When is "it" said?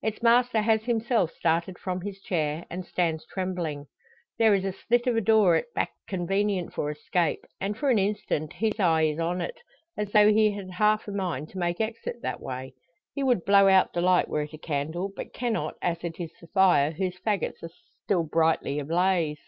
9.40-9.58, 14.42-14.52, 16.04-16.20